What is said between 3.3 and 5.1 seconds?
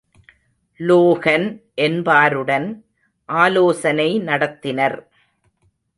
ஆலோசனை நடத்தினர்.